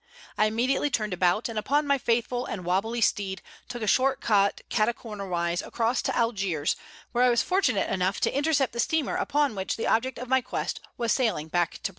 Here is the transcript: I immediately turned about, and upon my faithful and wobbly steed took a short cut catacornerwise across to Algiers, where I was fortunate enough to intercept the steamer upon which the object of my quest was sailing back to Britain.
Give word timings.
I 0.35 0.45
immediately 0.47 0.89
turned 0.89 1.13
about, 1.13 1.47
and 1.47 1.59
upon 1.59 1.85
my 1.85 1.99
faithful 1.99 2.47
and 2.47 2.65
wobbly 2.65 3.01
steed 3.01 3.43
took 3.69 3.83
a 3.83 3.87
short 3.87 4.19
cut 4.19 4.61
catacornerwise 4.67 5.61
across 5.63 6.01
to 6.01 6.17
Algiers, 6.17 6.75
where 7.11 7.23
I 7.23 7.29
was 7.29 7.43
fortunate 7.43 7.87
enough 7.87 8.19
to 8.21 8.35
intercept 8.35 8.73
the 8.73 8.79
steamer 8.79 9.15
upon 9.15 9.53
which 9.53 9.77
the 9.77 9.85
object 9.85 10.17
of 10.17 10.27
my 10.27 10.41
quest 10.41 10.79
was 10.97 11.11
sailing 11.11 11.49
back 11.49 11.73
to 11.73 11.77
Britain. 11.81 11.89